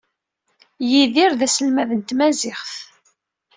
Yidir 0.89 1.31
d 1.39 1.41
aselmad 1.45 1.89
n 1.93 2.01
tmaziɣt. 2.01 2.73